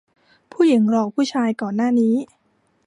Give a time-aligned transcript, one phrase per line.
[0.51, 2.15] ผู้หญิงหลอกผู้ชายก่อนหน้านี้